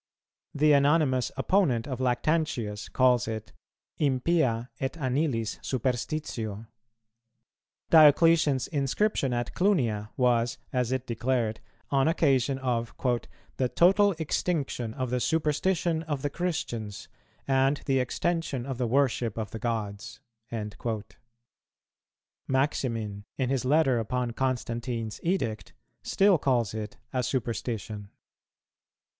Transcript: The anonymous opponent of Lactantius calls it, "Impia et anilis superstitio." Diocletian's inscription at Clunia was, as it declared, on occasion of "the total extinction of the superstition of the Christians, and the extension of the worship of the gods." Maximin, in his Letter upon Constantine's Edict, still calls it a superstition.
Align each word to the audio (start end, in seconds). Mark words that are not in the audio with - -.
The 0.55 0.73
anonymous 0.73 1.31
opponent 1.37 1.87
of 1.87 1.99
Lactantius 2.01 2.89
calls 2.89 3.27
it, 3.27 3.51
"Impia 3.99 4.69
et 4.79 4.93
anilis 4.93 5.59
superstitio." 5.59 6.65
Diocletian's 7.91 8.67
inscription 8.69 9.31
at 9.31 9.53
Clunia 9.53 10.09
was, 10.17 10.57
as 10.73 10.91
it 10.91 11.05
declared, 11.05 11.59
on 11.91 12.07
occasion 12.07 12.57
of 12.57 12.95
"the 13.57 13.69
total 13.69 14.13
extinction 14.17 14.95
of 14.95 15.11
the 15.11 15.19
superstition 15.19 16.01
of 16.01 16.23
the 16.23 16.31
Christians, 16.31 17.07
and 17.47 17.77
the 17.85 17.99
extension 17.99 18.65
of 18.65 18.79
the 18.79 18.87
worship 18.87 19.37
of 19.37 19.51
the 19.51 19.59
gods." 19.59 20.19
Maximin, 22.47 23.23
in 23.37 23.49
his 23.51 23.63
Letter 23.65 23.99
upon 23.99 24.31
Constantine's 24.31 25.19
Edict, 25.21 25.73
still 26.01 26.39
calls 26.39 26.73
it 26.73 26.97
a 27.13 27.21
superstition. 27.21 28.09